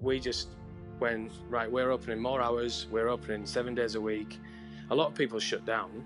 [0.00, 0.48] we just
[1.00, 1.70] went right.
[1.70, 2.86] We're opening more hours.
[2.90, 4.38] We're opening seven days a week.
[4.90, 6.04] A lot of people shut down.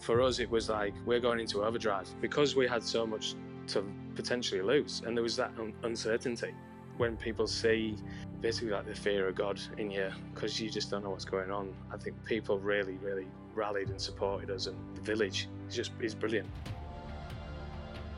[0.00, 3.34] For us, it was like we're going into overdrive because we had so much
[3.68, 3.84] to
[4.14, 6.54] potentially lose, and there was that un- uncertainty
[6.98, 7.96] when people see
[8.40, 11.50] basically like the fear of God in you because you just don't know what's going
[11.50, 11.74] on.
[11.92, 16.14] I think people really, really rallied and supported us, and the village is just is
[16.14, 16.48] brilliant.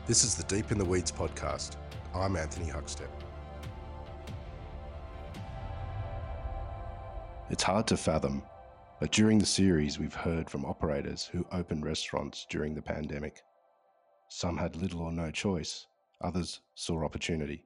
[0.05, 1.77] This is the Deep in the Weeds podcast.
[2.13, 3.28] I'm Anthony Huckstep.
[7.51, 8.43] It's hard to fathom,
[8.99, 13.41] but during the series, we've heard from operators who opened restaurants during the pandemic.
[14.29, 15.87] Some had little or no choice,
[16.21, 17.65] others saw opportunity.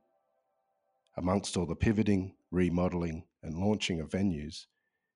[1.18, 4.68] Amongst all the pivoting, remodeling, and launching of venues,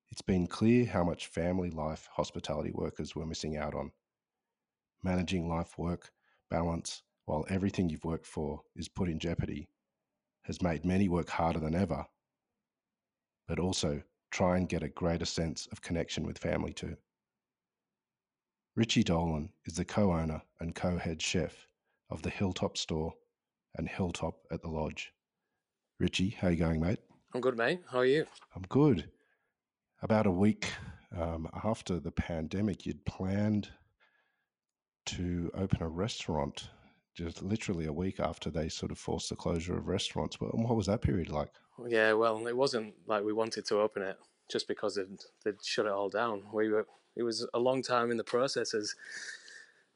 [0.10, 3.94] it's been clear how much family life hospitality workers were missing out on.
[5.02, 6.12] Managing life work
[6.50, 9.70] balance while everything you've worked for is put in jeopardy
[10.42, 12.06] has made many work harder than ever,
[13.48, 16.96] but also try and get a greater sense of connection with family too.
[18.76, 21.68] Richie Dolan is the co owner and co head chef
[22.10, 23.14] of the Hilltop store
[23.76, 25.12] and Hilltop at the Lodge.
[26.00, 27.00] Richie, how you going, mate?
[27.34, 27.82] I'm good, mate.
[27.92, 28.26] How are you?
[28.56, 29.10] I'm good.
[30.04, 30.72] About a week
[31.16, 33.70] um, after the pandemic, you'd planned
[35.08, 36.70] to open a restaurant
[37.16, 40.40] just literally a week after they sort of forced the closure of restaurants.
[40.40, 41.50] What, what was that period like?
[41.86, 44.18] Yeah, well, it wasn't like we wanted to open it
[44.50, 46.44] just because they'd, they'd shut it all down.
[46.52, 48.96] We were it was a long time in the process, as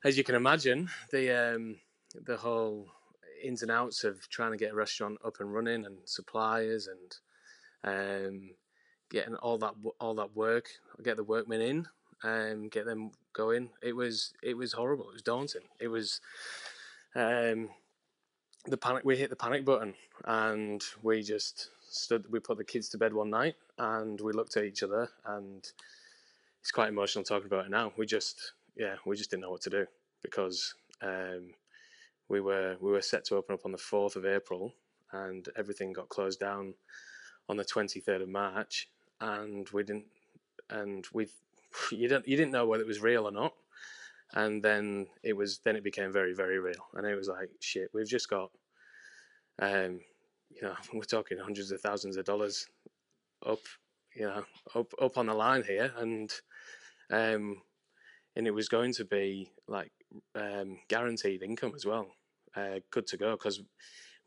[0.03, 0.89] as you can imagine.
[1.11, 1.77] The um,
[2.25, 2.87] the whole
[3.43, 7.15] ins and outs of trying to get a restaurant up and running, and suppliers, and
[7.83, 8.49] um,
[9.09, 10.69] getting all that all that work,
[11.03, 11.87] get the workmen in,
[12.23, 13.69] and um, get them going.
[13.81, 15.09] It was it was horrible.
[15.09, 15.67] It was daunting.
[15.79, 16.21] It was
[17.15, 17.69] um,
[18.65, 19.03] the panic.
[19.03, 19.93] We hit the panic button,
[20.25, 22.31] and we just stood.
[22.31, 25.67] We put the kids to bed one night, and we looked at each other, and
[26.61, 27.91] it's quite emotional talking about it now.
[27.97, 29.85] We just, yeah, we just didn't know what to do
[30.21, 31.51] because um,
[32.29, 34.73] we were we were set to open up on the fourth of April,
[35.11, 36.73] and everything got closed down
[37.49, 38.89] on the twenty third of March,
[39.19, 40.05] and we didn't,
[40.69, 41.27] and we,
[41.91, 43.53] you didn't you didn't know whether it was real or not
[44.33, 47.89] and then it was then it became very very real and it was like shit
[47.93, 48.49] we've just got
[49.61, 49.99] um
[50.49, 52.67] you know we're talking hundreds of thousands of dollars
[53.45, 53.59] up
[54.15, 54.43] you know
[54.75, 56.31] up up on the line here and
[57.11, 57.61] um
[58.35, 59.91] and it was going to be like
[60.35, 62.07] um guaranteed income as well
[62.55, 63.61] uh good to go because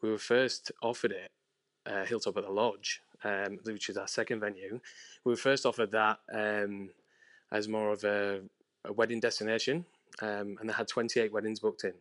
[0.02, 1.30] we were first offered it
[1.86, 4.80] uh, hilltop at the lodge um which is our second venue.
[5.24, 6.90] We were first offered that um
[7.52, 8.40] as more of a,
[8.84, 9.84] a wedding destination
[10.22, 11.94] um, and they had 28 weddings booked in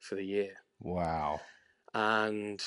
[0.00, 0.54] for the year.
[0.80, 1.40] Wow.
[1.94, 2.62] And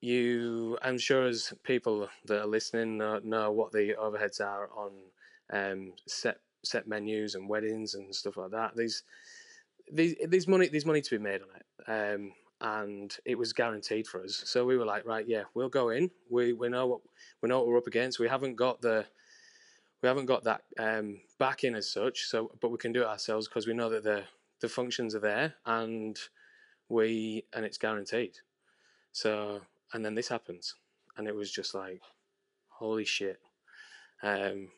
[0.00, 4.92] you, I'm sure as people that are listening know, know what the overheads are on
[5.52, 8.72] um, set set menus and weddings and stuff like that.
[8.74, 9.04] There's,
[9.90, 12.14] there's, there's money there's money to be made on it.
[12.14, 14.42] Um, and it was guaranteed for us.
[14.46, 16.10] So we were like, right, yeah, we'll go in.
[16.28, 17.00] We we know what
[17.40, 18.18] we know what we're up against.
[18.18, 19.06] We haven't got the
[20.02, 22.24] we haven't got that um, backing as such.
[22.24, 24.24] So, but we can do it ourselves because we know that the
[24.60, 26.18] the functions are there and
[26.88, 28.36] we and it's guaranteed.
[29.12, 29.60] So,
[29.92, 30.74] and then this happens,
[31.16, 32.00] and it was just like,
[32.68, 33.40] holy shit.
[34.22, 34.68] Um,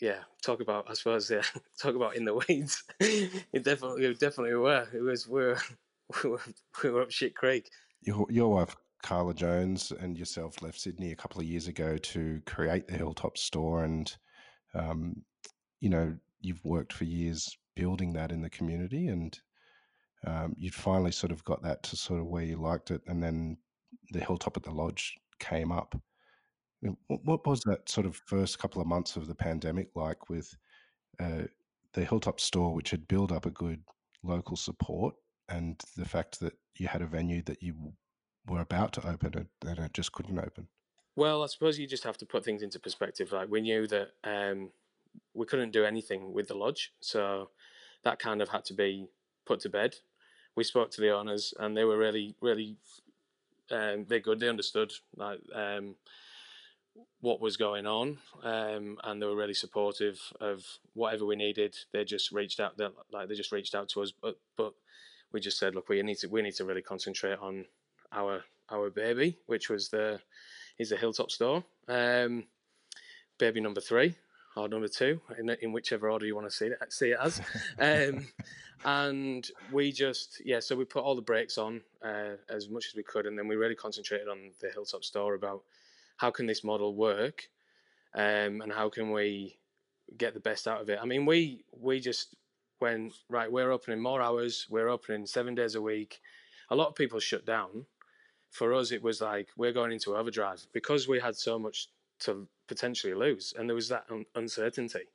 [0.00, 1.42] yeah, talk about I suppose yeah,
[1.78, 2.84] talk about in the weeds.
[3.00, 4.86] it definitely, it definitely were.
[4.92, 5.58] It was we were
[6.24, 6.40] we were,
[6.82, 7.70] we were up shit creek.
[8.02, 12.42] Your your wife Carla Jones and yourself left Sydney a couple of years ago to
[12.46, 14.14] create the Hilltop store and
[14.74, 15.22] um,
[15.80, 19.38] you know, you've worked for years building that in the community and
[20.26, 23.00] um, you'd finally sort of got that to sort of where you liked it.
[23.06, 23.56] And then
[24.12, 25.94] the hilltop at the lodge came up.
[27.06, 30.54] What, what was that sort of first couple of months of the pandemic like with
[31.18, 31.42] uh,
[31.92, 33.82] the hilltop store, which had built up a good
[34.22, 35.14] local support,
[35.48, 37.74] and the fact that you had a venue that you
[38.46, 40.68] were about to open and it just couldn't open?
[41.16, 43.32] Well, I suppose you just have to put things into perspective.
[43.32, 44.70] Like we knew that um,
[45.34, 47.50] we couldn't do anything with the lodge, so
[48.04, 49.06] that kind of had to be
[49.44, 49.96] put to bed.
[50.56, 52.76] We spoke to the owners, and they were really, really,
[53.70, 54.40] um, they're good.
[54.40, 55.96] They understood like um,
[57.20, 60.64] what was going on, um, and they were really supportive of
[60.94, 61.76] whatever we needed.
[61.92, 62.80] They just reached out,
[63.12, 64.74] like they just reached out to us, but but
[65.32, 67.66] we just said, look, we need to we need to really concentrate on
[68.12, 70.20] our our baby, which was the
[70.80, 71.62] is the Hilltop store.
[71.86, 72.44] Um,
[73.38, 74.14] baby number three
[74.56, 77.40] or number two, in, in whichever order you want to see it, see it as.
[77.78, 78.26] Um,
[78.82, 82.94] and we just, yeah, so we put all the brakes on uh, as much as
[82.94, 85.62] we could, and then we really concentrated on the Hilltop store about
[86.16, 87.50] how can this model work,
[88.14, 89.58] um, and how can we
[90.16, 90.98] get the best out of it.
[91.00, 92.34] I mean, we we just
[92.80, 93.52] went right.
[93.52, 94.66] We're opening more hours.
[94.70, 96.20] We're opening seven days a week.
[96.70, 97.84] A lot of people shut down.
[98.50, 101.88] For us, it was like we're going into overdrive because we had so much
[102.20, 105.06] to potentially lose, and there was that un- uncertainty,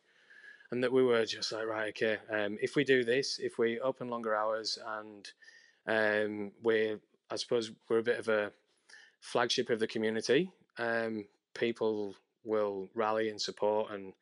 [0.71, 3.79] and that we were just like, right, okay, um, if we do this, if we
[3.79, 5.31] open longer hours, and
[5.87, 6.99] um, we're,
[7.29, 8.51] I suppose, we're a bit of a
[9.19, 10.51] flagship of the community.
[10.77, 14.13] Um, people will rally and support, and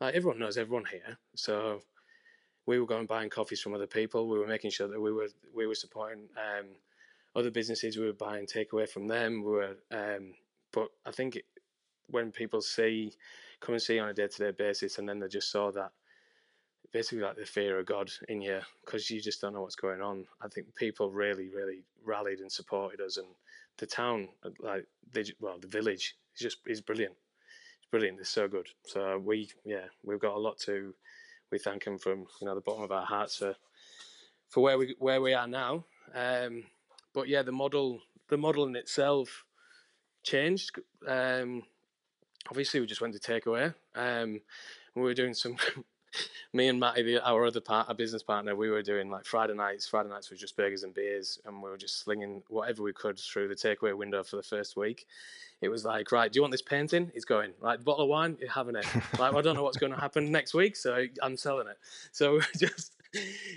[0.00, 1.18] like everyone knows everyone here.
[1.34, 1.82] So
[2.66, 4.28] we were going buying coffees from other people.
[4.28, 6.66] We were making sure that we were we were supporting um,
[7.36, 7.98] other businesses.
[7.98, 9.44] We were buying takeaway from them.
[9.44, 10.34] We were, um,
[10.72, 11.38] but I think
[12.08, 13.12] when people see
[13.60, 15.92] come and see on a day to day basis, and then they just saw that
[16.92, 20.02] basically like the fear of God in you because you just don't know what's going
[20.02, 20.26] on.
[20.42, 23.28] I think people really, really rallied and supported us, and
[23.78, 24.28] the town,
[24.60, 27.14] like they, well, the village is just is brilliant
[27.78, 28.20] It's brilliant.
[28.20, 28.68] It's so good.
[28.86, 30.94] So we, yeah, we've got a lot to.
[31.52, 33.54] We thank him from you know the bottom of our hearts for
[34.48, 35.84] for where we where we are now.
[36.14, 36.64] Um,
[37.16, 39.46] but yeah, the model the model in itself
[40.22, 40.78] changed.
[41.08, 41.62] Um,
[42.50, 43.74] obviously, we just went to takeaway.
[43.94, 44.42] Um,
[44.94, 45.56] we were doing some
[46.52, 49.54] me and Matty, the, our other part, our business partner, we were doing like Friday
[49.54, 49.88] nights.
[49.88, 53.18] Friday nights was just burgers and beers, and we were just slinging whatever we could
[53.18, 55.06] through the takeaway window for the first week.
[55.62, 57.10] It was like, right, do you want this painting?
[57.14, 57.52] It's going.
[57.62, 58.86] Like, bottle of wine, you're having it.
[59.18, 61.78] Like, I don't know what's going to happen next week, so I'm selling it.
[62.12, 62.94] So just,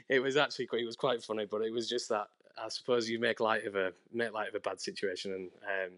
[0.08, 2.28] it was actually quite, it was quite funny, but it was just that.
[2.64, 5.92] I suppose you make light of a make light of a bad situation, and um,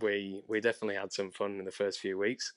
[0.00, 2.52] we we definitely had some fun in the first few weeks.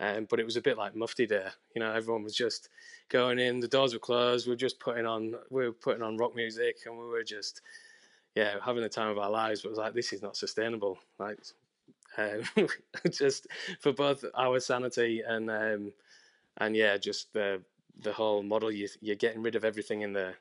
[0.00, 1.48] Um, but it was a bit like Mufti Day.
[1.74, 2.68] You know, everyone was just
[3.08, 3.58] going in.
[3.58, 4.46] The doors were closed.
[4.46, 5.34] We were just putting on.
[5.50, 7.62] We were putting on rock music, and we were just,
[8.36, 9.62] yeah, having the time of our lives.
[9.62, 10.98] But it was like, this is not sustainable.
[11.18, 11.38] Like,
[12.16, 12.42] um,
[13.10, 13.48] just
[13.80, 15.92] for both our sanity and um,
[16.58, 17.60] and yeah, just the
[18.00, 18.70] the whole model.
[18.70, 20.34] You you're getting rid of everything in the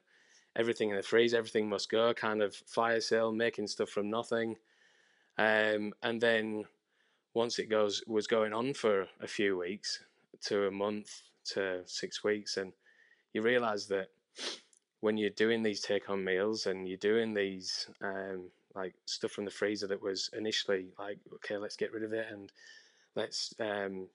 [0.58, 1.34] everything in the freeze.
[1.34, 2.14] Everything must go.
[2.14, 4.58] Kind of fire sale, making stuff from nothing,
[5.38, 6.66] um, and then
[7.34, 10.04] once it goes was going on for a few weeks
[10.42, 11.22] to a month
[11.54, 12.74] to six weeks, and
[13.34, 14.10] you realise that
[15.02, 19.52] when you're doing these take-home meals and you're doing these um, like stuff from the
[19.52, 22.52] freezer that was initially like okay, let's get rid of it and
[23.16, 24.08] let's um,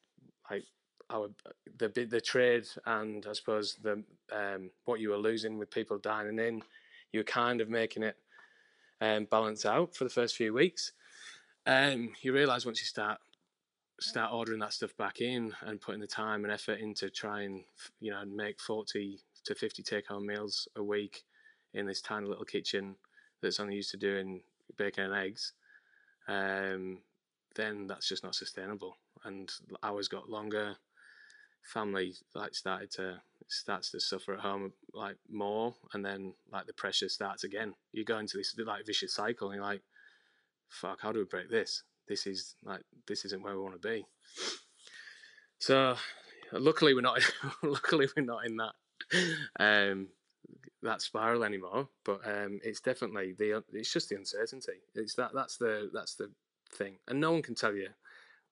[0.50, 0.64] like
[1.12, 1.30] our
[1.78, 6.38] the the trade and I suppose the um, what you were losing with people dining
[6.38, 6.62] in,
[7.12, 8.16] you were kind of making it
[9.00, 10.92] um, balance out for the first few weeks.
[11.66, 13.18] Um, you realise once you start
[14.00, 17.62] start ordering that stuff back in and putting the time and effort into try and
[18.00, 21.22] you know make 40 to 50 take home meals a week
[21.74, 22.96] in this tiny little kitchen
[23.40, 24.42] that's only used to doing
[24.76, 25.52] bacon and eggs
[26.28, 26.98] um,
[27.54, 30.74] then that's just not sustainable and hours got longer
[31.62, 36.72] family like started to starts to suffer at home like more and then like the
[36.72, 39.82] pressure starts again you go into this like vicious cycle and you're like
[40.72, 41.82] fuck, how do we break this?
[42.08, 44.04] This is like this isn't where we want to be.
[45.58, 45.96] So,
[46.52, 47.20] luckily we're not.
[47.62, 48.72] luckily we're not in that
[49.60, 50.08] um,
[50.82, 51.88] that spiral anymore.
[52.04, 53.62] But um, it's definitely the.
[53.72, 54.80] It's just the uncertainty.
[54.94, 55.30] It's that.
[55.34, 55.90] That's the.
[55.92, 56.30] That's the
[56.74, 57.88] thing, and no one can tell you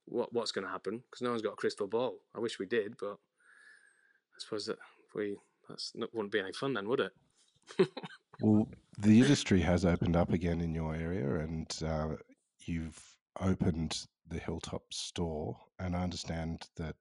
[0.06, 2.16] what what's going to happen because no one's got a crystal ball.
[2.34, 4.78] I wish we did, but I suppose that
[5.14, 5.36] we
[5.68, 7.12] that's not wouldn't be any fun then, would it?
[8.40, 12.08] well, the industry has opened up again in your area, and uh,
[12.66, 13.00] you've
[13.40, 16.96] opened the Hilltop store, and I understand that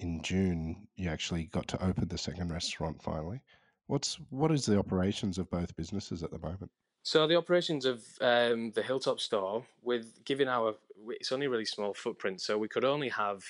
[0.00, 3.42] in June you actually got to open the second restaurant finally.
[3.86, 6.70] What's what is the operations of both businesses at the moment?
[7.02, 10.74] So the operations of um, the Hilltop store, with giving our
[11.08, 13.42] it's only a really small footprint, so we could only have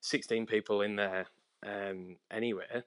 [0.00, 1.26] sixteen people in there
[1.66, 2.82] um, anyway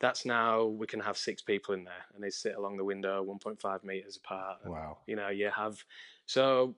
[0.00, 3.24] that's now we can have six people in there and they sit along the window
[3.24, 4.98] 1.5 meters apart and, wow.
[5.06, 5.82] you know you have
[6.26, 6.74] so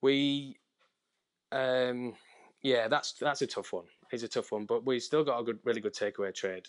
[0.00, 0.56] we
[1.52, 2.14] um
[2.62, 3.84] yeah that's that's a tough one.
[4.10, 6.66] It's a tough one but we've still got a good really good takeaway trade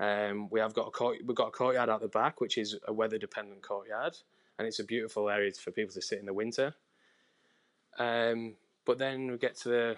[0.00, 2.76] um we have got a court, we've got a courtyard out the back which is
[2.86, 4.16] a weather dependent courtyard
[4.58, 6.74] and it's a beautiful area for people to sit in the winter
[7.98, 9.96] um but then we get to the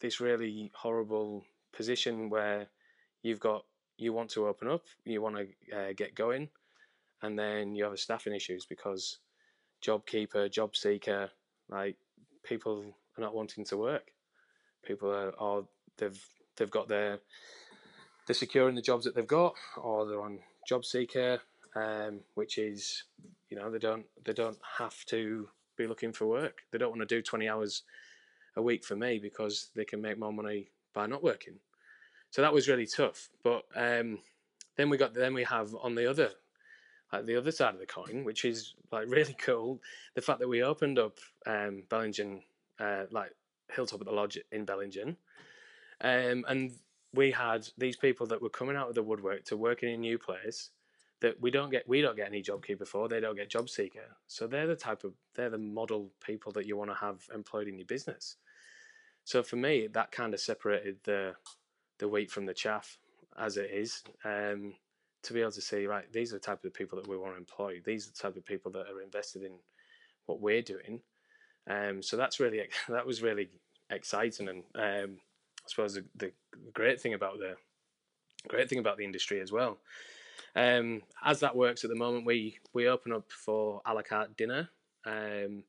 [0.00, 2.66] this really horrible position where
[3.22, 3.64] you've got
[3.96, 6.48] you want to open up, you want to uh, get going,
[7.22, 9.18] and then you have a staffing issues because
[9.80, 11.30] job keeper, job seeker,
[11.68, 11.96] like
[12.42, 12.84] people
[13.16, 14.10] are not wanting to work.
[14.84, 15.66] People are, or
[15.96, 16.20] they've
[16.56, 17.20] they've got their
[18.26, 21.40] they're securing the jobs that they've got, or they're on job seeker,
[21.74, 23.04] um, which is
[23.50, 26.62] you know they don't they don't have to be looking for work.
[26.70, 27.82] They don't want to do twenty hours
[28.56, 31.54] a week for me because they can make more money by not working.
[32.30, 33.28] So that was really tough.
[33.42, 34.18] But um,
[34.76, 36.30] then we got then we have on the other
[37.12, 39.80] like the other side of the coin, which is like really cool,
[40.14, 42.42] the fact that we opened up um, Bellingen,
[42.80, 43.30] uh, like
[43.72, 45.16] Hilltop at the Lodge in Bellingen,
[46.00, 46.72] um, and
[47.14, 49.96] we had these people that were coming out of the woodwork to work in a
[49.96, 50.70] new place
[51.20, 54.16] that we don't get we don't get any JobKeeper for they don't get job seeker.
[54.26, 57.68] So they're the type of they're the model people that you want to have employed
[57.68, 58.36] in your business.
[59.24, 61.34] So for me that kind of separated the
[61.98, 62.98] the wheat from the chaff
[63.38, 64.74] as it is um,
[65.22, 67.32] to be able to see right these are the type of people that we want
[67.32, 67.80] to employ.
[67.84, 69.52] These are the type of people that are invested in
[70.26, 71.00] what we're doing.
[71.68, 73.48] Um, so that's really that was really
[73.90, 75.16] exciting and um,
[75.66, 76.32] suppose the, the
[76.72, 77.56] great thing about the
[78.48, 79.78] great thing about the industry as well
[80.56, 84.36] um, as that works at the moment, we we open up for a la carte
[84.36, 84.68] dinner.
[85.04, 85.64] Um,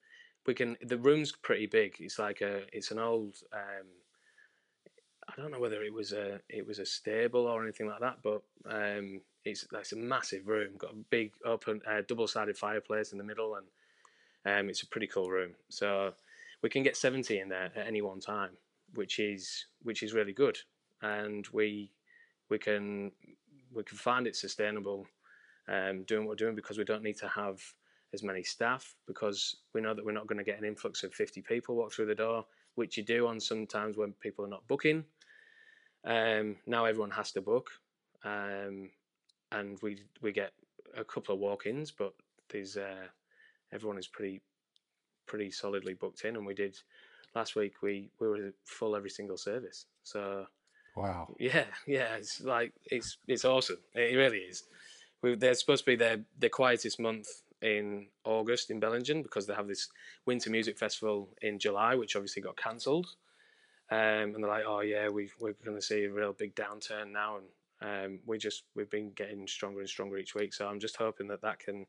[0.45, 1.95] we can the room's pretty big.
[1.99, 3.35] It's like a it's an old.
[3.51, 3.87] Um,
[5.27, 8.19] I don't know whether it was a it was a stable or anything like that,
[8.21, 10.73] but um, it's it's a massive room.
[10.77, 13.65] Got a big open uh, double sided fireplace in the middle, and
[14.45, 15.55] um, it's a pretty cool room.
[15.69, 16.13] So
[16.61, 18.51] we can get seventy in there at any one time,
[18.95, 20.57] which is which is really good.
[21.01, 21.91] And we
[22.49, 23.11] we can
[23.73, 25.05] we can find it sustainable
[25.67, 27.61] um, doing what we're doing because we don't need to have
[28.13, 31.13] as many staff because we know that we're not going to get an influx of
[31.13, 34.67] 50 people walk through the door, which you do on sometimes when people are not
[34.67, 35.03] booking.
[36.05, 37.69] Um, now everyone has to book,
[38.23, 38.89] um,
[39.51, 40.51] and we we get
[40.95, 42.13] a couple of walk-ins, but
[42.49, 43.07] there's uh,
[43.73, 44.41] everyone is pretty
[45.25, 46.77] pretty solidly booked in, and we did
[47.35, 47.81] last week.
[47.81, 50.47] We we were full every single service, so
[50.95, 51.27] Wow.
[51.39, 53.77] yeah, yeah, it's like it's it's awesome.
[53.93, 54.63] It really is.
[55.21, 57.27] We, they're supposed to be their the quietest month
[57.61, 59.89] in August in Bellingen because they have this
[60.25, 63.07] winter music festival in July, which obviously got cancelled.
[63.91, 67.11] Um, and they're like, oh yeah, we we're going to see a real big downturn
[67.11, 70.53] now, and um, we just we've been getting stronger and stronger each week.
[70.53, 71.85] So I'm just hoping that that can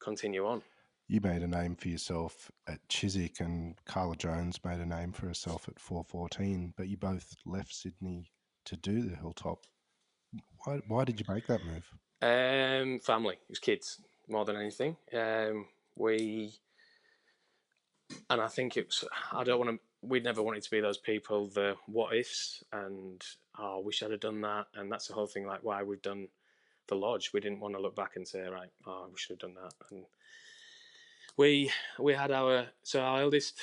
[0.00, 0.62] continue on.
[1.06, 5.26] You made a name for yourself at Chiswick, and Carla Jones made a name for
[5.26, 6.72] herself at 414.
[6.76, 8.30] But you both left Sydney
[8.64, 9.66] to do the Hilltop.
[10.64, 11.84] Why, why did you make that move?
[12.22, 14.96] Um, family, it was kids more than anything.
[15.12, 16.54] Um, we,
[18.30, 19.04] and I think it's.
[19.30, 19.80] I don't want to.
[20.00, 23.22] We never wanted to be those people, the what ifs, and
[23.58, 25.46] oh, wish I'd have done that, and that's the whole thing.
[25.46, 26.28] Like why we've done
[26.88, 29.38] the lodge, we didn't want to look back and say, right, oh, we should have
[29.50, 30.04] done that, and
[31.36, 33.60] we we had our so our eldest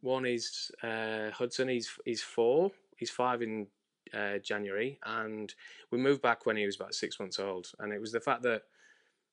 [0.00, 1.68] one is uh, Hudson.
[1.68, 2.70] He's he's four.
[2.96, 3.66] He's five in
[4.12, 5.52] uh, January, and
[5.90, 7.72] we moved back when he was about six months old.
[7.78, 8.62] And it was the fact that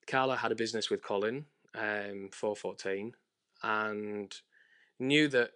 [0.08, 3.14] Carla had a business with Colin, um, four fourteen,
[3.64, 4.34] and
[5.00, 5.52] knew that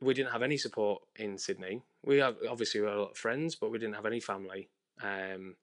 [0.00, 1.82] we didn't have any support in Sydney.
[2.04, 4.68] We have obviously we had a lot of friends, but we didn't have any family.
[5.02, 5.56] Um,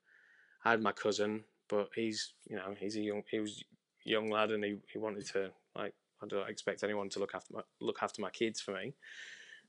[0.65, 3.63] I had my cousin, but he's you know he's a young he was
[4.05, 5.93] young lad, and he, he wanted to like
[6.23, 8.93] I don't expect anyone to look after my look after my kids for me.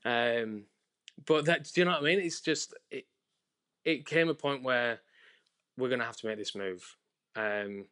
[0.05, 0.63] Um,
[1.25, 2.19] but that do you know what I mean?
[2.19, 3.05] It's just it.
[3.83, 4.99] It came a point where
[5.77, 6.97] we're to have to make this move.
[7.35, 7.85] Um,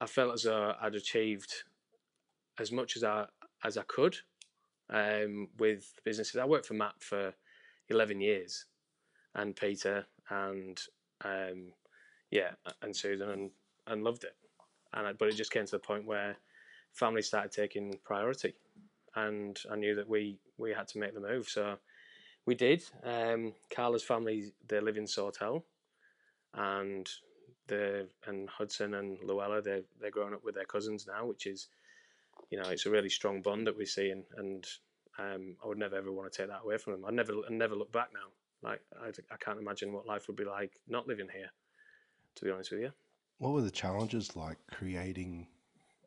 [0.00, 1.52] I felt as though I'd achieved
[2.58, 3.26] as much as I
[3.64, 4.16] as I could
[4.90, 6.36] um, with businesses.
[6.36, 7.34] I worked for Matt for
[7.88, 8.66] eleven years,
[9.34, 10.80] and Peter, and
[11.24, 11.72] um,
[12.30, 12.52] yeah,
[12.82, 13.50] and Susan, and
[13.86, 14.34] and loved it
[14.94, 16.36] and but it just came to the point where
[16.92, 18.54] family started taking priority,
[19.14, 21.48] and I knew that we we had to make the move.
[21.48, 21.76] So
[22.46, 22.82] we did.
[23.04, 25.64] Um, Carla's family they live in Sawtell,
[26.54, 27.08] and
[27.66, 31.68] the and Hudson and Luella they they're growing up with their cousins now, which is
[32.50, 34.66] you know it's a really strong bond that we see, and and
[35.18, 37.04] um, I would never ever want to take that away from them.
[37.06, 38.68] I never I never look back now.
[38.68, 41.50] Like I, I can't imagine what life would be like not living here.
[42.36, 42.92] To be honest with you.
[43.38, 45.48] What were the challenges like creating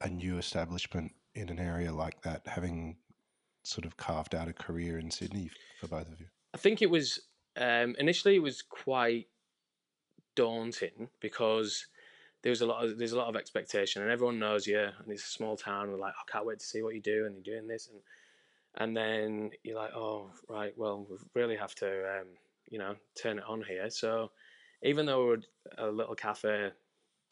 [0.01, 2.97] a new establishment in an area like that, having
[3.63, 6.27] sort of carved out a career in Sydney for both of you?
[6.53, 7.19] I think it was
[7.57, 9.27] um, initially it was quite
[10.35, 11.87] daunting because
[12.43, 15.07] there was a lot of there's a lot of expectation and everyone knows you and
[15.07, 17.35] it's a small town and like I can't wait to see what you do and
[17.35, 18.01] you're doing this and
[18.77, 22.27] and then you're like oh right well we really have to um,
[22.69, 24.31] you know turn it on here so
[24.83, 25.37] even though we're
[25.77, 26.71] a little cafe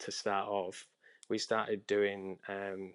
[0.00, 0.86] to start off,
[1.28, 2.94] we started doing um,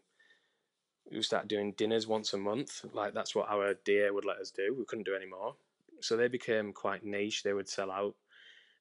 [1.12, 2.86] we started doing dinners once a month.
[2.94, 4.76] Like that's what our DA would let us do.
[4.78, 5.56] We couldn't do any more,
[6.02, 7.44] so they became quite niche.
[7.44, 8.16] They would sell out,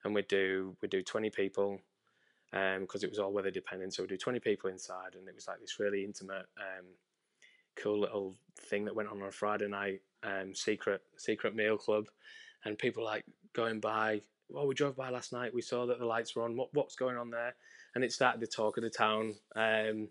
[0.05, 1.81] and we'd do we'd do twenty people
[2.51, 3.95] because um, it was all weather dependent.
[3.95, 6.87] So we'd do twenty people inside, and it was like this really intimate um,
[7.77, 8.35] cool little
[8.69, 12.07] thing that went on on a Friday night, um, secret secret meal club,
[12.65, 14.21] and people like going by.
[14.51, 15.55] Well, we drove by last night.
[15.55, 16.57] We saw that the lights were on.
[16.57, 17.55] What what's going on there?
[17.95, 19.35] And it started the talk of the town.
[19.57, 20.09] Um,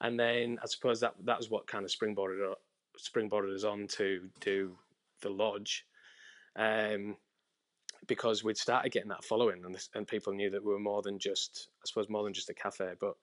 [0.00, 2.54] and then I suppose that that was what kind of springboarded
[2.98, 4.76] springboarded us on to do
[5.22, 5.86] the lodge.
[6.56, 7.16] Um,
[8.06, 11.18] because we'd started getting that following, and, and people knew that we were more than
[11.18, 12.92] just, I suppose, more than just a cafe.
[12.98, 13.14] But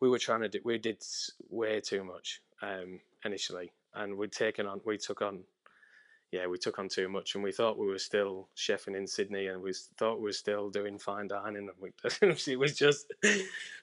[0.00, 1.02] we were trying to do, we did
[1.48, 5.40] way too much um, initially, and we'd taken on, we took on,
[6.34, 9.46] yeah, we took on too much, and we thought we were still chefing in Sydney,
[9.46, 11.90] and we thought we were still doing fine dining, and we,
[12.52, 13.12] it was just,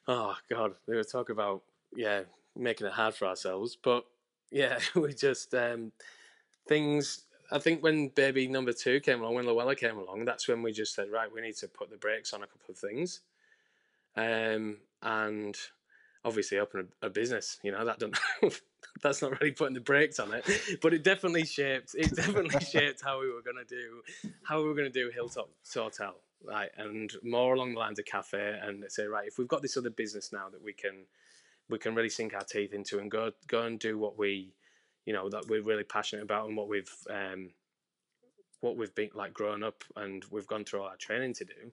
[0.10, 1.62] oh god, they were talking about,
[1.96, 2.24] yeah,
[2.58, 4.04] making it hard for ourselves, but
[4.52, 5.94] yeah, we just um,
[6.68, 10.62] things I think when baby number two came along, when Luella came along, that's when
[10.62, 13.22] we just said, right, we need to put the brakes on a couple of things,
[14.18, 15.56] um, and
[16.26, 17.60] obviously open a, a, business.
[17.64, 18.20] You know that don't
[19.02, 20.46] that's not really putting the brakes on it,
[20.82, 24.02] but it definitely shaped it definitely shaped how we were gonna do
[24.44, 28.60] how we were gonna do Hilltop Hotel, right, and more along the lines of cafe,
[28.62, 31.06] and say, right, if we've got this other business now that we can
[31.70, 34.54] we can really sink our teeth into and go go and do what we
[35.06, 37.50] you know that we're really passionate about and what we've um,
[38.62, 41.72] what we've been like grown up and we've gone through all our training to do,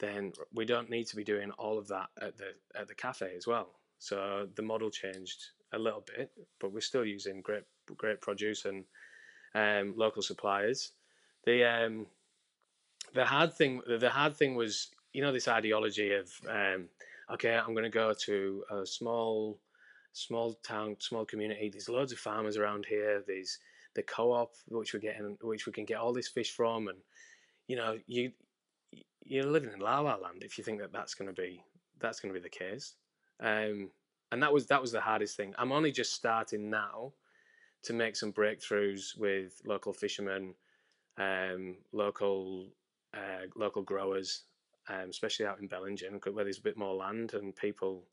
[0.00, 3.34] then we don't need to be doing all of that at the at the cafe
[3.36, 3.70] as well.
[3.98, 7.64] So the model changed a little bit, but we're still using great
[7.96, 8.84] great produce and
[9.54, 10.92] um, local suppliers.
[11.44, 12.06] The um,
[13.14, 16.88] the hard thing the hard thing was you know this ideology of um,
[17.32, 19.58] okay I'm going to go to a small
[20.12, 21.70] small town, small community.
[21.70, 23.22] There's loads of farmers around here.
[23.26, 23.58] There's
[23.94, 26.98] the co-op, which we're getting, which we can get all this fish from, and
[27.66, 28.32] you know, you
[29.24, 31.62] you're living in La La Land if you think that that's going to be
[32.00, 32.94] that's going to be the case.
[33.40, 33.90] Um,
[34.32, 35.54] and that was that was the hardest thing.
[35.58, 37.12] I'm only just starting now
[37.84, 40.54] to make some breakthroughs with local fishermen,
[41.16, 42.68] um, local
[43.14, 44.42] uh, local growers,
[44.88, 48.04] um, especially out in Bellingen, where there's a bit more land and people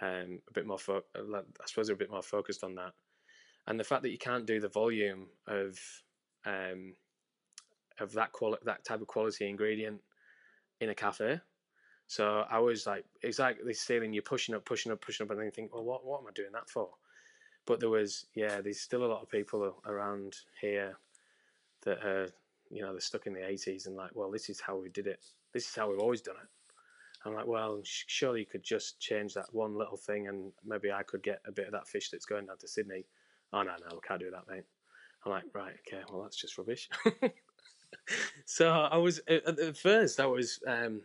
[0.00, 2.92] um, a bit more, fo- I suppose they're a bit more focused on that.
[3.66, 5.78] And the fact that you can't do the volume of
[6.46, 6.94] um,
[7.98, 10.00] of that quality, that type of quality ingredient
[10.80, 11.40] in a cafe.
[12.08, 15.30] So I was like, it's like this ceiling you're pushing up, pushing up, pushing up,
[15.30, 16.88] and then you think, well, what, what am I doing that for?
[17.66, 20.96] But there was, yeah, there's still a lot of people around here
[21.84, 22.28] that are,
[22.70, 25.06] you know, they're stuck in the 80s and like, well, this is how we did
[25.06, 25.22] it.
[25.52, 26.48] This is how we've always done it.
[27.26, 31.02] I'm like, well, surely you could just change that one little thing, and maybe I
[31.02, 33.04] could get a bit of that fish that's going down to Sydney.
[33.52, 34.64] Oh no, no, we can't do that, mate.
[35.26, 36.88] I'm like, right, okay, well that's just rubbish.
[38.46, 41.02] so I was at first, I was um,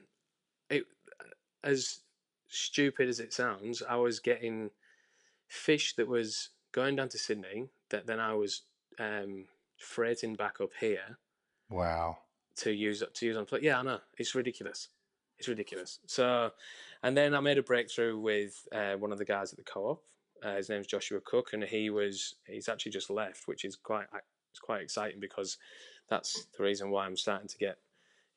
[0.70, 0.86] it
[1.64, 2.00] as
[2.48, 3.82] stupid as it sounds.
[3.88, 4.70] I was getting
[5.48, 8.62] fish that was going down to Sydney that then I was
[9.00, 9.46] um,
[9.78, 11.18] freighting back up here.
[11.70, 12.18] Wow.
[12.58, 14.90] To use to use on Yeah, I know it's ridiculous.
[15.40, 16.00] It's ridiculous.
[16.06, 16.52] So,
[17.02, 20.04] and then I made a breakthrough with uh, one of the guys at the co-op.
[20.44, 24.06] Uh, his name's Joshua Cook, and he was he's actually just left, which is quite
[24.52, 25.58] it's quite exciting because
[26.10, 27.78] that's the reason why I'm starting to get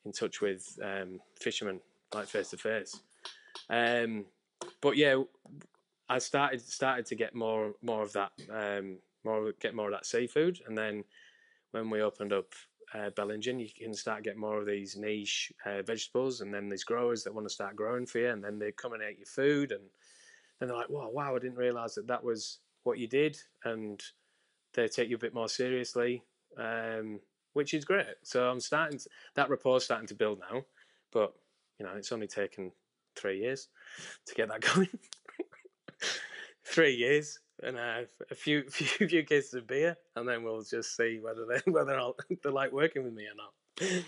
[0.06, 1.80] in touch with um, fishermen
[2.14, 3.00] like face to face.
[4.80, 5.22] But yeah,
[6.08, 10.06] I started started to get more more of that um, more get more of that
[10.06, 11.04] seafood, and then
[11.72, 12.52] when we opened up
[12.94, 16.84] uh, Bellingen, you can start getting more of these niche uh, vegetables, and then these
[16.84, 19.26] growers that want to start growing for you, and then they come and eat your
[19.26, 19.82] food, and
[20.58, 21.34] then they're like, "Wow, wow!
[21.34, 24.00] I didn't realize that that was what you did," and
[24.74, 26.22] they take you a bit more seriously,
[26.58, 27.18] um,
[27.54, 28.06] which is great.
[28.22, 30.64] So I'm starting to, that rapport's starting to build now,
[31.10, 31.34] but
[31.78, 32.72] you know it's only taken
[33.14, 33.68] three years
[34.26, 34.88] to get that going.
[36.64, 40.96] three years and uh, a few, few few cases of beer, and then we'll just
[40.96, 44.04] see whether they whether I'll, they like working with me or not.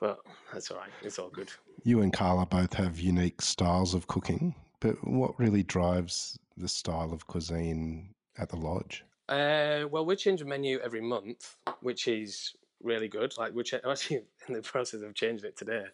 [0.00, 0.18] But
[0.52, 0.90] that's all right.
[1.02, 1.50] It's all good.
[1.84, 7.12] You and Carla both have unique styles of cooking, but what really drives the style
[7.12, 9.04] of cuisine at the lodge?
[9.28, 12.52] Uh, well, we change the menu every month, which is
[12.82, 13.32] really good.
[13.38, 15.84] Like we're actually in the process of changing it today,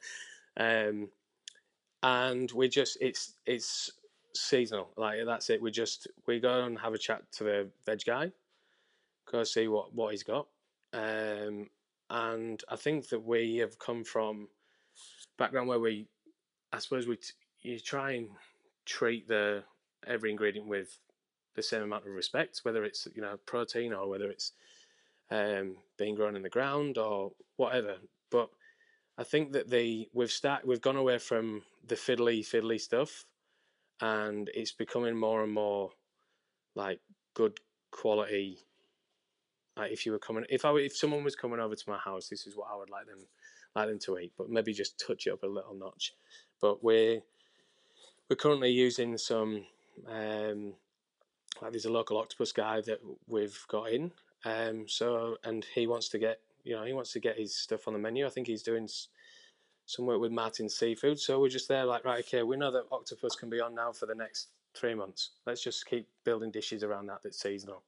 [0.59, 1.09] um,
[2.03, 3.91] and we just it's it's
[4.35, 4.91] seasonal.
[4.97, 5.63] Like that's it.
[5.63, 8.33] We just we go and have a chat to the veg guy,
[9.31, 10.47] go see what what he's got,
[10.93, 11.69] um,
[12.11, 14.49] and I think that we have come from
[15.39, 16.09] background where we,
[16.73, 18.29] I suppose we t- you try and
[18.87, 19.65] treat the
[20.07, 20.99] every ingredient with
[21.57, 24.53] the same amount of respect, whether it's you know protein or whether it's
[25.31, 27.97] um, being grown in the ground or whatever.
[28.31, 28.51] But
[29.19, 33.25] I think that the we've start we've gone away from the fiddly fiddly stuff
[34.01, 35.91] and it's becoming more and more
[36.77, 37.01] like
[37.35, 37.59] good
[37.91, 38.59] quality.
[39.77, 42.29] Like if you were coming, if I if someone was coming over to my house,
[42.29, 43.27] this is what I would like them
[43.75, 46.15] like them to eat, but maybe just touch it up a little notch.
[46.61, 47.21] But we're
[48.31, 49.65] we're currently using some
[50.07, 50.75] um,
[51.61, 54.13] like there's a local octopus guy that we've got in.
[54.45, 57.89] Um, so and he wants to get you know he wants to get his stuff
[57.89, 58.27] on the menu.
[58.27, 58.89] I think he's doing
[59.87, 61.19] some work with Martin Seafood.
[61.19, 63.91] So we're just there like right, okay, we know that octopus can be on now
[63.91, 65.31] for the next three months.
[65.47, 67.83] Let's just keep building dishes around that that's seasonal.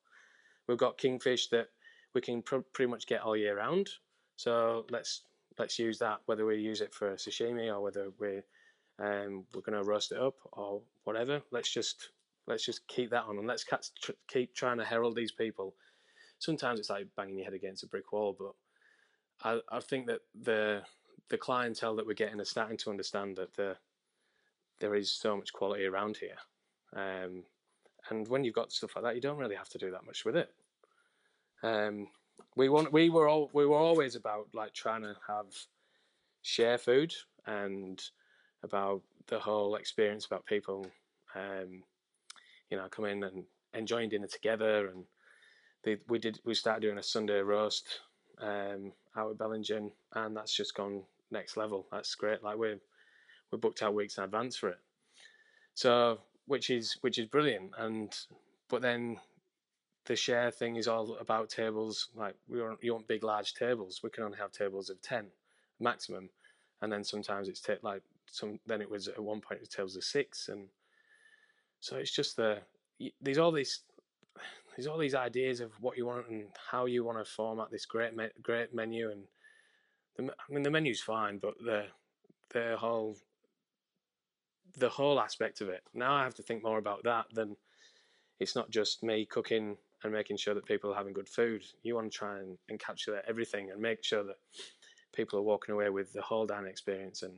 [0.67, 1.69] We've got kingfish that
[2.15, 3.91] we can pr- pretty much get all year round.
[4.37, 5.25] So let's
[5.59, 8.41] let's use that whether we use it for sashimi or whether we
[8.99, 11.43] um, we're going to roast it up or whatever.
[11.51, 12.09] Let's just
[12.47, 13.67] let's just keep that on and let's
[14.27, 15.75] keep trying to herald these people.
[16.39, 18.53] Sometimes it's like banging your head against a brick wall, but
[19.43, 20.83] I, I think that the
[21.29, 23.77] the clientele that we're getting are starting to understand that the
[24.81, 26.39] there is so much quality around here,
[26.95, 27.45] um,
[28.09, 30.25] and when you've got stuff like that, you don't really have to do that much
[30.25, 30.51] with it.
[31.63, 32.09] Um,
[32.57, 35.47] we want we were all we were always about like trying to have
[36.43, 37.15] share food
[37.47, 38.03] and
[38.63, 40.87] about the whole experience about people
[41.35, 41.83] um,
[42.71, 45.05] you know coming and enjoying dinner together and
[45.85, 48.01] they, we did we started doing a Sunday roast
[48.41, 52.79] um, out at Bellingen and that's just gone next level that's great like we're
[53.51, 54.79] we're booked out weeks in advance for it
[55.75, 58.17] so which is which is brilliant and
[58.69, 59.19] but then
[60.07, 62.09] the share thing is all about tables.
[62.15, 64.01] Like we want, you want big, large tables.
[64.03, 65.27] We can only have tables of ten
[65.79, 66.31] maximum,
[66.83, 68.59] and then sometimes it's like some.
[68.67, 70.67] Then it was at one point it was tables of six, and
[71.81, 72.59] so it's just the
[73.21, 73.81] there's all these
[74.77, 77.87] there's all these ideas of what you want and how you want to format this
[77.87, 79.23] great me- great menu and
[80.17, 81.87] the, I mean the menu's fine, but the
[82.53, 83.17] the whole
[84.77, 85.83] the whole aspect of it.
[85.95, 87.57] Now I have to think more about that than
[88.39, 91.63] it's not just me cooking and making sure that people are having good food.
[91.83, 94.37] You want to try and encapsulate everything and make sure that
[95.15, 97.23] people are walking away with the whole dining experience.
[97.23, 97.35] And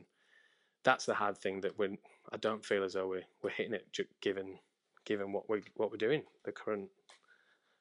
[0.83, 1.97] that's the hard thing that we
[2.31, 3.87] I don't feel as though we're, we're hitting it
[4.21, 4.59] given
[5.05, 6.89] given what we what we're doing the current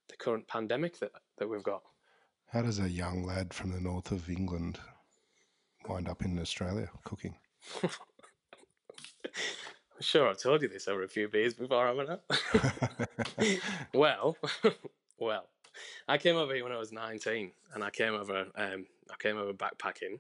[0.08, 1.82] the current pandemic that that we've got.
[2.52, 4.78] How does a young lad from the north of England
[5.88, 7.34] wind up in Australia cooking?
[10.02, 12.20] I'm sure I've told you this over a few beers before, haven't
[13.38, 13.58] I?
[13.94, 14.36] well,
[15.18, 15.46] well,
[16.08, 19.38] I came over here when I was 19, and I came over, um, I came
[19.38, 20.18] over backpacking,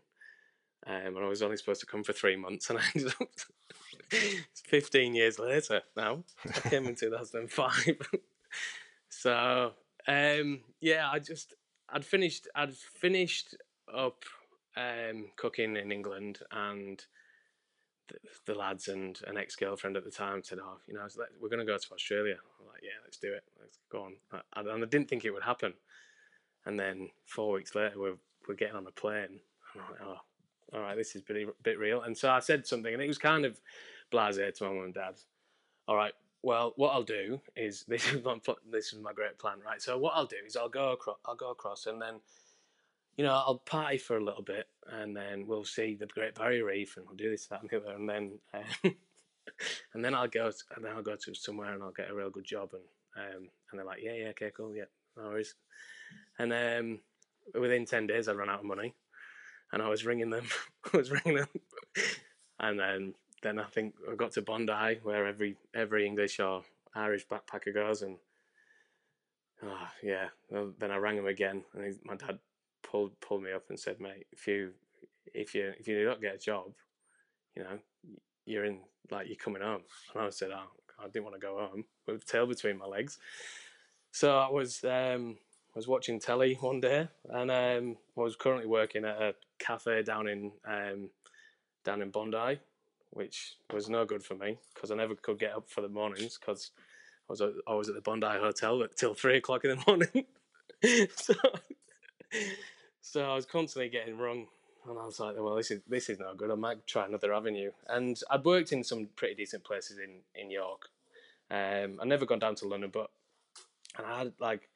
[0.86, 3.28] um, and I was only supposed to come for three months, and I ended up
[4.68, 6.22] 15 years later now.
[6.46, 7.98] I came in 2005.
[9.22, 9.70] So,
[10.08, 11.54] um, yeah, I just,
[11.88, 13.54] I'd finished, I'd finished
[13.94, 14.24] up
[14.76, 17.00] um, cooking in England, and
[18.08, 21.06] the, the lads and an ex girlfriend at the time said, "Oh, you know,
[21.40, 23.44] we're going to go to Australia." I'm like, "Yeah, let's do it.
[23.60, 24.14] Let's go on."
[24.56, 25.74] And I didn't think it would happen.
[26.66, 28.16] And then four weeks later, we're
[28.48, 29.38] we're getting on a plane.
[29.76, 30.16] I'm like, "Oh,
[30.74, 33.06] all right, this is a bit, bit real." And so I said something, and it
[33.06, 33.60] was kind of
[34.12, 35.14] blasé to my mum and dad.
[35.86, 38.38] All right, well, what I'll do is this is my
[38.70, 39.80] this is my great plan, right?
[39.80, 42.20] So what I'll do is I'll go across, I'll go across, and then
[43.16, 46.64] you know, I'll party for a little bit and then we'll see the Great Barrier
[46.64, 48.32] Reef and we'll do this, that, and the other, and then
[49.94, 52.14] and then I'll go to, and then I'll go to somewhere and I'll get a
[52.14, 52.82] real good job and
[53.14, 54.84] um, and they're like, yeah, yeah, okay, cool, yeah,
[55.16, 55.54] no worries.
[56.38, 57.00] And um,
[57.58, 58.94] within ten days, I ran out of money,
[59.72, 60.46] and I was ringing them,
[60.92, 61.48] I was ringing them,
[62.58, 66.62] and then then I think I got to Bondi where every every English or
[66.94, 68.16] Irish backpacker goes, and
[69.62, 72.38] oh, yeah, then I rang him again, and he, my dad
[72.82, 74.70] pulled pulled me up and said, "Mate, if you
[75.34, 76.72] if you if you do not get a job,
[77.56, 77.78] you know,
[78.46, 78.78] you're in
[79.10, 79.82] like you're coming home."
[80.14, 83.18] And I said, "Oh, I didn't want to go home with tail between my legs."
[84.12, 85.38] So I was um,
[85.74, 90.28] was watching telly one day, and um, I was currently working at a cafe down
[90.28, 91.10] in um,
[91.84, 92.60] down in Bondi,
[93.12, 96.38] which was no good for me because I never could get up for the mornings
[96.38, 96.70] because
[97.28, 100.26] I was always at the Bondi Hotel till three o'clock in the morning.
[101.14, 101.34] so
[103.02, 104.46] so I was constantly getting wrong,
[104.88, 106.50] and I was like, well, this is this is not good.
[106.50, 107.70] I might try another avenue.
[107.88, 110.88] And I'd worked in some pretty decent places in in York.
[111.50, 113.10] Um, I'd never gone down to London, but
[113.98, 114.70] and I had like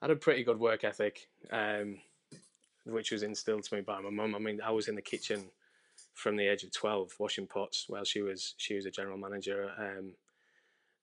[0.00, 1.98] I had a pretty good work ethic, um,
[2.84, 4.34] which was instilled to me by my mum.
[4.34, 5.44] I mean, I was in the kitchen
[6.16, 9.70] from the age of twelve, washing pots while she was she was a general manager
[9.78, 10.14] um,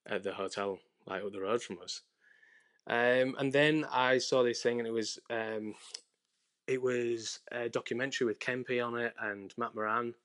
[0.06, 2.02] at the hotel like up the road from us.
[2.88, 5.76] Um, and then I saw this thing, and it was um,
[6.67, 10.15] it was a documentary with Kempy on it and Matt Moran.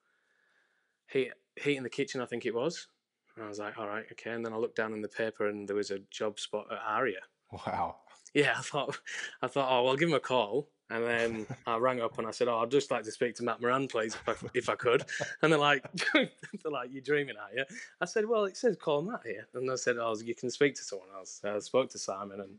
[1.11, 2.89] Heat, heat in the kitchen, I think it was.
[3.35, 4.31] And I was like, all right, okay.
[4.31, 6.81] And then I looked down in the paper, and there was a job spot at
[6.87, 7.21] Aria.
[7.53, 7.97] Wow.
[8.35, 8.99] Yeah, I thought,
[9.41, 10.69] I thought, oh, well, I'll give him a call.
[10.91, 13.45] And then I rang up and I said, "Oh, I'd just like to speak to
[13.45, 15.05] Matt Moran, please, if I, if I could."
[15.43, 17.65] And they're like, "They're like, you're dreaming, are you?"
[18.01, 20.75] I said, "Well, it says call Matt here," and I said, "Oh, you can speak
[20.77, 22.57] to someone else." So I spoke to Simon, and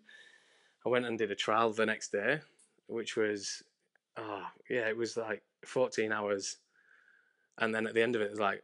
[0.86, 2.40] I went and did a trial the next day,
[2.86, 3.64] which was,
[4.18, 6.58] oh, yeah, it was like 14 hours,
[7.58, 8.64] and then at the end of it, it was like,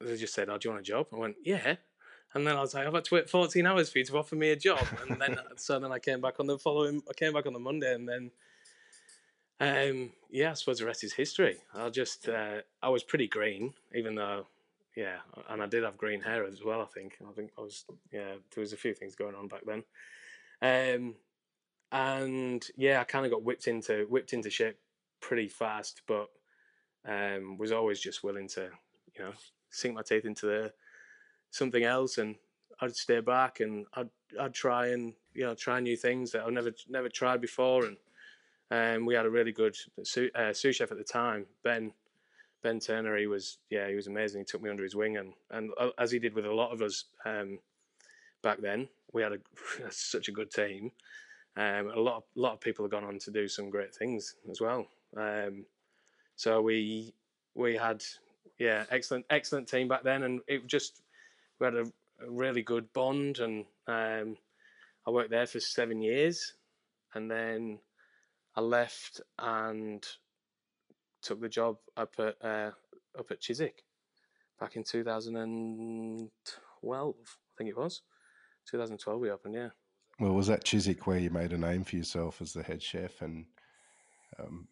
[0.00, 1.76] they just said, "Oh, do you want a job?" I went, "Yeah."
[2.32, 4.36] And then I was like, I've had to wait 14 hours for you to offer
[4.36, 4.86] me a job.
[5.02, 7.58] And then, so then I came back on the following, I came back on the
[7.58, 8.30] Monday and then
[9.60, 11.58] um, yeah, I suppose the rest is history.
[11.74, 14.46] I just uh, I was pretty green, even though
[14.96, 15.18] yeah,
[15.48, 16.80] and I did have green hair as well.
[16.80, 18.34] I think I think I was yeah.
[18.54, 19.84] There was a few things going on back then,
[20.62, 21.14] um,
[21.92, 24.78] and yeah, I kind of got whipped into whipped into shape
[25.20, 26.28] pretty fast, but
[27.06, 28.70] um, was always just willing to
[29.14, 29.32] you know
[29.70, 30.72] sink my teeth into the,
[31.50, 32.36] something else, and
[32.80, 36.52] I'd stay back and I'd I'd try and you know try new things that I've
[36.52, 37.96] never never tried before and
[38.70, 41.92] um, we had a really good sous, uh, sous chef at the time, Ben.
[42.62, 44.42] Ben Turner, he was yeah, he was amazing.
[44.42, 46.72] He took me under his wing, and and uh, as he did with a lot
[46.72, 47.58] of us um,
[48.42, 49.38] back then, we had a,
[49.90, 50.92] such a good team.
[51.56, 54.36] Um, a lot of, lot of people have gone on to do some great things
[54.50, 54.86] as well.
[55.16, 55.64] Um,
[56.36, 57.14] so we
[57.54, 58.02] we had
[58.58, 61.02] yeah excellent excellent team back then, and it just
[61.58, 61.86] we had a,
[62.22, 64.36] a really good bond, and um,
[65.06, 66.54] I worked there for seven years,
[67.14, 67.78] and then
[68.60, 70.06] I left and
[71.22, 72.72] took the job up at uh,
[73.18, 73.84] up at Chiswick
[74.60, 77.14] back in 2012.
[77.16, 78.02] I think it was
[78.70, 79.54] 2012 we opened.
[79.54, 79.70] Yeah.
[80.18, 83.22] Well, was that Chiswick where you made a name for yourself as the head chef?
[83.22, 83.46] And
[84.38, 84.68] um,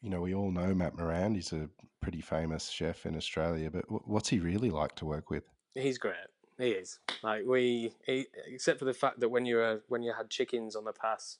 [0.00, 1.34] you know, we all know Matt Moran.
[1.34, 1.68] He's a
[2.00, 3.68] pretty famous chef in Australia.
[3.68, 5.42] But what's he really like to work with?
[5.74, 6.14] He's great.
[6.56, 7.00] He is.
[7.24, 10.76] Like we, he, except for the fact that when you were when you had chickens
[10.76, 11.38] on the pass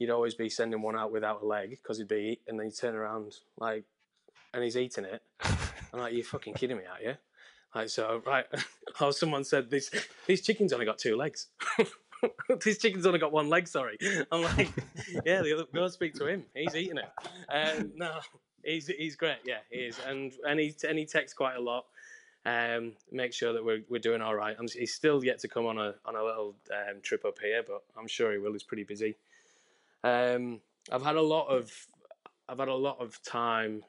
[0.00, 2.72] you'd always be sending one out without a leg because he'd be, and then you
[2.72, 3.84] turn around like,
[4.52, 5.22] and he's eating it.
[5.92, 7.16] I'm like, you're fucking kidding me, are you?
[7.74, 8.46] Like, so right,
[8.96, 9.90] how someone said these
[10.26, 11.48] these chickens only got two legs.
[12.64, 13.68] these chickens only got one leg.
[13.68, 13.96] Sorry,
[14.32, 14.70] I'm like,
[15.24, 16.44] yeah, the other, go speak to him.
[16.54, 17.10] He's eating it.
[17.52, 18.18] Um, no,
[18.64, 19.38] he's he's great.
[19.44, 21.84] Yeah, he is, and and he and he texts quite a lot.
[22.46, 24.56] Um, make sure that we're we're doing all right.
[24.72, 27.82] He's still yet to come on a on a little um, trip up here, but
[27.96, 28.52] I'm sure he will.
[28.52, 29.14] He's pretty busy.
[30.04, 30.60] Um,
[30.90, 31.70] I've had a lot of
[32.48, 33.84] I've had a lot of time,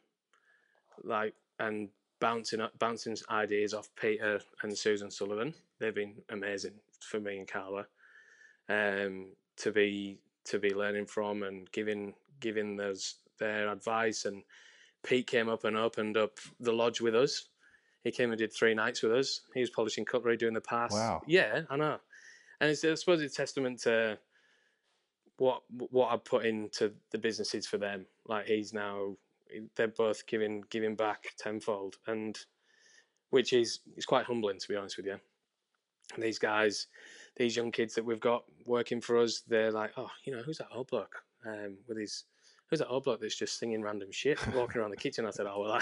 [1.04, 5.54] like and bouncing up, bouncing ideas off Peter and Susan Sullivan.
[5.80, 7.88] They've been amazing for me and Carla
[8.70, 14.26] um, to be to be learning from and giving giving those their advice.
[14.26, 14.44] And
[15.04, 17.48] Pete came up and opened up the lodge with us.
[18.04, 19.42] He came and did three nights with us.
[19.54, 20.92] He was polishing cutlery, doing the pass.
[20.92, 21.22] Wow.
[21.28, 21.98] Yeah, I know.
[22.60, 24.18] And it's, I suppose it's a testament to
[25.38, 28.06] what what I put into the businesses for them.
[28.28, 29.16] Like he's now
[29.76, 32.38] they're both giving giving back tenfold, and
[33.30, 35.20] which is is quite humbling to be honest with you.
[36.14, 36.88] And these guys,
[37.38, 40.58] these young kids that we've got working for us, they're like, oh, you know, who's
[40.58, 42.26] that old bloke um, with his
[42.70, 45.26] who's that old bloke that's just singing random shit walking around the kitchen?
[45.26, 45.82] I said, oh well, I,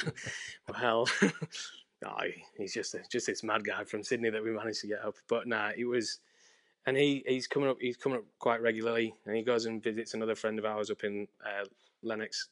[0.81, 1.07] well,
[2.05, 2.23] oh,
[2.57, 5.15] he's just a, just this mad guy from Sydney that we managed to get up.
[5.27, 6.19] But nah, it was
[6.85, 10.13] and he he's coming up he's coming up quite regularly, and he goes and visits
[10.13, 11.65] another friend of ours up in uh,
[12.03, 12.49] Lennox,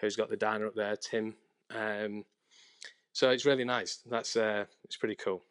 [0.00, 1.34] who's got the diner up there, Tim.
[1.74, 2.24] Um,
[3.12, 4.00] so it's really nice.
[4.08, 5.42] That's uh, it's pretty cool,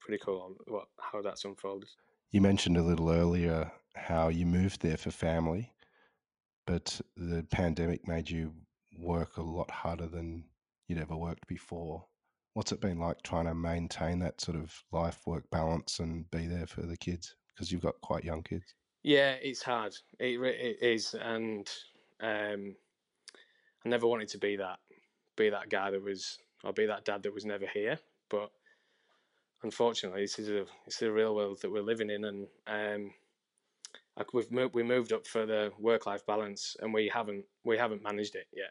[0.00, 1.88] pretty cool what how that's unfolded.
[2.30, 5.72] You mentioned a little earlier how you moved there for family,
[6.66, 8.54] but the pandemic made you
[8.98, 10.44] work a lot harder than
[10.88, 12.04] you'd ever worked before.
[12.54, 16.46] What's it been like trying to maintain that sort of life work balance and be
[16.46, 17.34] there for the kids?
[17.54, 18.74] Because you've got quite young kids.
[19.02, 19.94] Yeah, it's hard.
[20.18, 21.68] It, it is, and
[22.20, 22.76] um,
[23.84, 24.78] I never wanted to be that,
[25.36, 27.98] be that guy that was, or be that dad that was never here.
[28.30, 28.50] But
[29.62, 33.12] unfortunately, this is a it's the real world that we're living in, and um,
[34.16, 37.76] like we've moved, we moved up for the work life balance, and we haven't we
[37.76, 38.70] haven't managed it yet,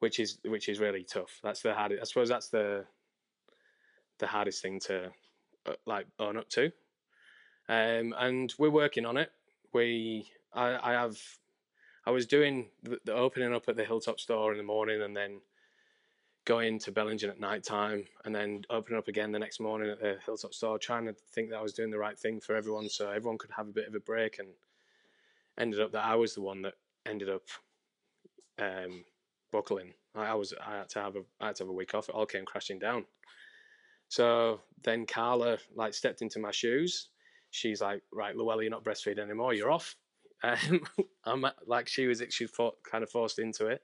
[0.00, 1.38] which is which is really tough.
[1.44, 2.02] That's the hardest.
[2.02, 2.86] I suppose that's the
[4.18, 5.12] the hardest thing to
[5.66, 6.72] uh, like own up to
[7.68, 9.30] um, and we're working on it.
[9.72, 11.18] We, I, I have,
[12.06, 15.16] I was doing the, the, opening up at the Hilltop store in the morning, and
[15.16, 15.40] then
[16.46, 20.00] going to Bellingen at night time, and then opening up again the next morning at
[20.00, 22.88] the Hilltop store, trying to think that I was doing the right thing for everyone,
[22.88, 24.48] so everyone could have a bit of a break, and
[25.58, 27.42] ended up that I was the one that ended up
[28.58, 29.04] um,
[29.52, 29.92] buckling.
[30.14, 32.08] I, I was, I had to have a, I had to have a week off.
[32.08, 33.04] It all came crashing down.
[34.08, 37.08] So then Carla like stepped into my shoes
[37.50, 39.54] she's like, right, Luella, you're not breastfeeding anymore.
[39.54, 39.96] You're off.
[40.44, 40.80] Um,
[41.24, 43.82] I'm like she was she for, kind of forced into it,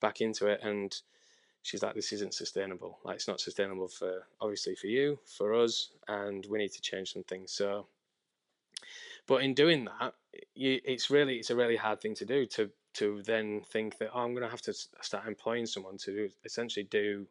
[0.00, 0.92] back into it, and
[1.62, 2.98] she's like, this isn't sustainable.
[3.04, 7.12] Like it's not sustainable for obviously for you, for us, and we need to change
[7.12, 7.52] some things.
[7.52, 7.86] So,
[9.28, 10.14] but in doing that,
[10.56, 14.10] you, it's really it's a really hard thing to do to to then think that
[14.12, 17.28] oh, I'm going to have to start employing someone to essentially do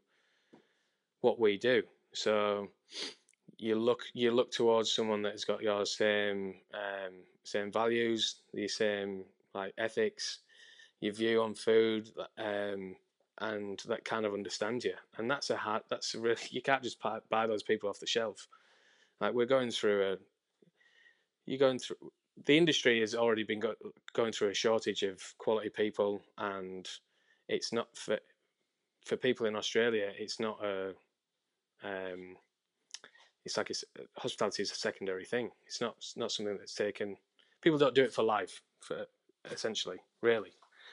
[1.22, 1.84] what we do.
[2.14, 2.70] So
[3.58, 7.14] you look you look towards someone that has got your same um,
[7.44, 10.40] same values, the same like ethics,
[11.00, 12.96] your view on food, um,
[13.40, 14.94] and that kind of understands you.
[15.18, 15.84] And that's a hard.
[15.90, 18.48] That's a really you can't just buy, buy those people off the shelf.
[19.22, 20.18] Like we're going through a.
[21.46, 21.98] You're going through.
[22.46, 23.76] The industry has already been go,
[24.14, 26.88] going through a shortage of quality people, and
[27.48, 28.20] it's not for
[29.06, 30.12] for people in Australia.
[30.18, 30.94] It's not a
[31.84, 32.36] um,
[33.46, 33.86] it's like it's,
[34.18, 35.52] hospitality is a secondary thing.
[35.68, 37.18] It's not it's not something that's taken.
[37.62, 39.06] People don't do it for life, for
[39.52, 40.52] essentially, really.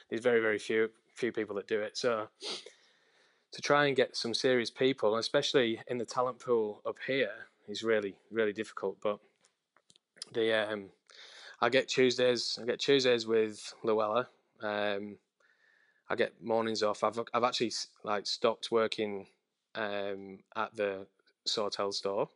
[0.09, 1.97] There's very very few few people that do it.
[1.97, 2.29] So
[3.51, 7.31] to try and get some serious people, especially in the talent pool up here,
[7.67, 8.97] is really really difficult.
[9.01, 9.19] But
[10.31, 10.89] the um,
[11.59, 12.59] I get Tuesdays.
[12.61, 14.27] I get Tuesdays with Luella.
[14.61, 15.17] Um,
[16.07, 17.03] I get mornings off.
[17.03, 19.25] I've I've actually like stopped working
[19.73, 21.07] um, at the
[21.45, 22.29] Sawtell store.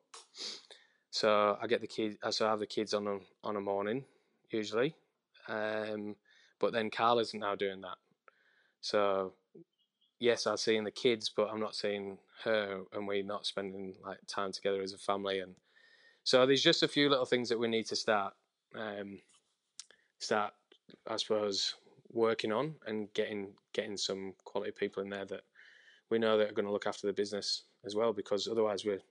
[1.11, 2.17] So I get the kids.
[2.31, 4.03] So I have the kids on a on a morning
[4.51, 4.95] usually,
[5.47, 6.15] um,
[6.59, 7.97] but then Carl isn't now doing that.
[8.81, 9.33] So
[10.19, 14.19] yes, I'm seeing the kids, but I'm not seeing her, and we're not spending like
[14.27, 15.39] time together as a family.
[15.39, 15.55] And
[16.23, 18.33] so there's just a few little things that we need to start
[18.75, 19.19] um,
[20.19, 20.53] start,
[21.07, 21.75] I suppose,
[22.11, 25.43] working on and getting getting some quality people in there that
[26.09, 29.01] we know that are going to look after the business as well because otherwise we're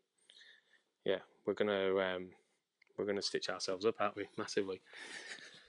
[1.05, 2.29] yeah we're to um,
[2.97, 4.29] we're to stitch ourselves up aren't we?
[4.39, 4.81] Massively.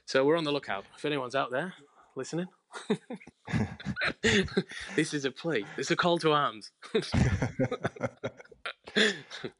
[0.04, 0.84] So we're on the lookout.
[0.96, 1.74] If anyone's out there
[2.14, 2.48] listening
[4.96, 5.64] this is a plea.
[5.76, 6.70] It's a call to arms.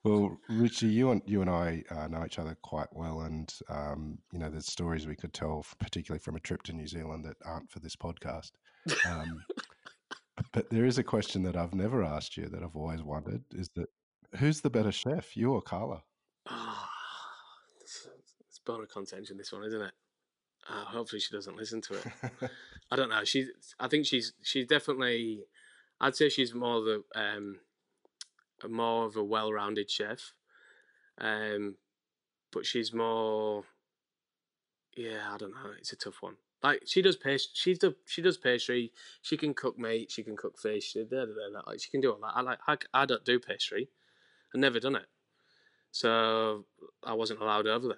[0.03, 4.19] Well richie you and you and i uh, know each other quite well and um,
[4.33, 7.37] you know there's stories we could tell particularly from a trip to new zealand that
[7.45, 8.53] aren't for this podcast.
[9.07, 9.45] Um,
[10.53, 13.69] but there is a question that I've never asked you that I've always wondered is
[13.77, 13.89] that
[14.37, 16.03] who's the better chef, you or Carla?
[16.49, 16.87] Oh,
[17.81, 18.09] it's,
[18.41, 19.93] it's bone of contention, this one, isn't it?
[20.69, 22.51] Uh, hopefully she doesn't listen to it.
[22.91, 23.25] I don't know.
[23.25, 23.49] She's.
[23.81, 24.35] I think she's.
[24.43, 25.45] She's definitely.
[26.01, 27.61] I'd say she's more the um,
[28.69, 30.35] more of a well-rounded chef,
[31.19, 31.77] um,
[32.53, 33.65] but she's more.
[34.95, 35.71] Yeah, I don't know.
[35.79, 36.37] It's a tough one.
[36.63, 38.93] Like she does pastry, she's the she does pastry.
[39.23, 40.11] She can cook meat.
[40.11, 40.95] She can cook fish.
[40.95, 42.33] Da, da, da, like she can do all that.
[42.35, 43.89] I like I, I don't do pastry.
[44.53, 45.07] I've never done it,
[45.93, 46.65] so
[47.05, 47.97] I wasn't allowed over there.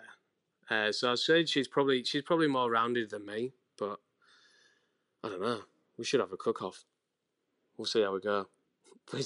[0.70, 3.98] Uh, so I said she's probably she's probably more rounded than me, but
[5.24, 5.60] I don't know.
[5.96, 6.84] We should have a cook off.
[7.76, 8.46] We'll see how we go.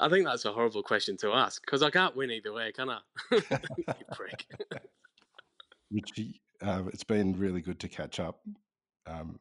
[0.00, 2.90] I think that's a horrible question to ask because I can't win either way, can
[2.90, 2.98] I?
[3.32, 3.42] you
[4.12, 4.46] prick.
[5.90, 8.40] Richie, uh, it's been really good to catch up.
[9.06, 9.38] Um,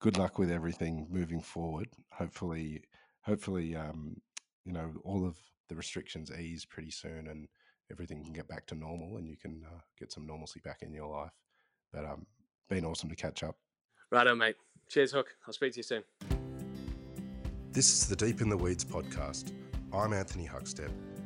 [0.00, 1.88] good luck with everything moving forward.
[2.12, 2.82] Hopefully,
[3.22, 4.20] hopefully, um,
[4.64, 5.36] you know, all of
[5.68, 7.48] the restrictions ease pretty soon, and
[7.90, 10.92] everything can get back to normal, and you can uh, get some normalcy back in
[10.92, 11.32] your life.
[11.92, 12.26] But um,
[12.68, 13.56] been awesome to catch up.
[14.10, 14.56] Righto, mate.
[14.88, 15.34] Cheers, Hook.
[15.46, 16.02] I'll speak to you soon.
[17.72, 19.52] This is the Deep in the Weeds podcast.
[19.92, 20.90] I'm Anthony Huckstep.